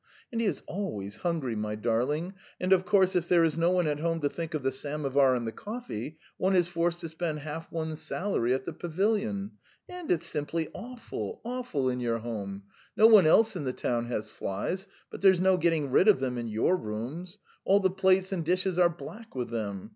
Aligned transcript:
And 0.31 0.41
he 0.41 0.47
is 0.47 0.63
always 0.65 1.17
hungry, 1.17 1.55
my 1.55 1.75
darling, 1.75 2.33
and 2.59 2.73
of 2.73 2.87
course, 2.87 3.15
if 3.15 3.29
there 3.29 3.43
is 3.43 3.55
no 3.55 3.69
one 3.69 3.85
at 3.85 3.99
home 3.99 4.19
to 4.21 4.29
think 4.29 4.55
of 4.55 4.63
the 4.63 4.71
samovar 4.71 5.35
and 5.35 5.45
the 5.45 5.51
coffee, 5.51 6.17
one 6.37 6.55
is 6.55 6.67
forced 6.67 7.01
to 7.01 7.09
spend 7.09 7.37
half 7.37 7.71
one's 7.71 8.01
salary 8.01 8.51
at 8.51 8.65
the 8.65 8.73
pavilion. 8.73 9.51
And 9.87 10.09
it's 10.11 10.25
simply 10.25 10.69
awful, 10.73 11.39
awful 11.43 11.87
in 11.87 11.99
your 11.99 12.17
home! 12.17 12.63
No 12.97 13.05
one 13.05 13.27
else 13.27 13.55
in 13.55 13.63
the 13.63 13.73
town 13.73 14.07
has 14.07 14.27
flies, 14.27 14.87
but 15.11 15.21
there's 15.21 15.39
no 15.39 15.55
getting 15.55 15.91
rid 15.91 16.07
of 16.07 16.19
them 16.19 16.39
in 16.39 16.47
your 16.47 16.77
rooms: 16.77 17.37
all 17.63 17.79
the 17.79 17.91
plates 17.91 18.31
and 18.33 18.43
dishes 18.43 18.79
are 18.79 18.89
black 18.89 19.35
with 19.35 19.51
them. 19.51 19.89